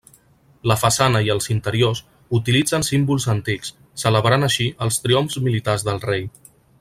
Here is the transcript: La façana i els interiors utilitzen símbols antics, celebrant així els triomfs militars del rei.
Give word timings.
La 0.69 0.77
façana 0.83 1.19
i 1.27 1.29
els 1.33 1.47
interiors 1.55 2.01
utilitzen 2.39 2.87
símbols 2.89 3.29
antics, 3.35 3.73
celebrant 4.07 4.49
així 4.51 4.67
els 4.87 5.01
triomfs 5.05 5.41
militars 5.49 5.87
del 5.91 6.03
rei. 6.11 6.27